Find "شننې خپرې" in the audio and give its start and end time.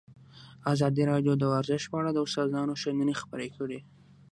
2.83-3.47